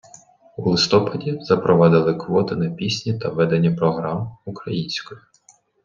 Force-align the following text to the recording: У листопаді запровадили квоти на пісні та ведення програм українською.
У 0.57 0.71
листопаді 0.71 1.37
запровадили 1.41 2.13
квоти 2.15 2.55
на 2.55 2.69
пісні 2.71 3.19
та 3.19 3.29
ведення 3.29 3.75
програм 3.75 4.37
українською. 4.45 5.21